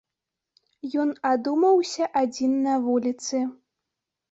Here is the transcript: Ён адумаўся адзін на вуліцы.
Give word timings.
Ён 1.03 1.11
адумаўся 1.33 2.09
адзін 2.23 2.59
на 2.65 2.75
вуліцы. 2.89 3.45